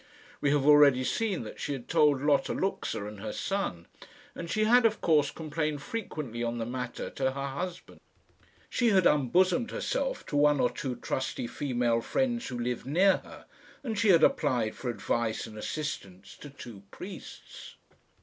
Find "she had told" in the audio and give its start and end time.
1.59-2.23